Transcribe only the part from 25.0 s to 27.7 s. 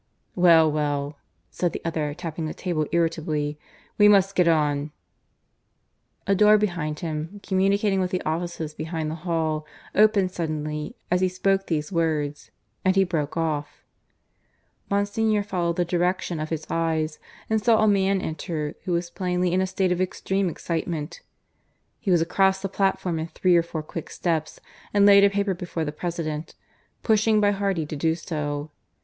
laid a paper before the President, pushing by